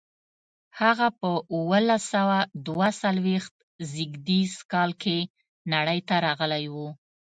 هغه 0.81 1.07
په 1.19 1.29
اوولس 1.53 2.03
سوه 2.13 2.37
دوه 2.67 2.87
څلویښت 3.01 3.55
زېږدیز 3.91 4.53
کال 4.71 4.91
کې 5.01 5.17
نړۍ 5.73 5.99
ته 6.07 6.15
راغلی 6.25 6.65
و. 6.73 6.75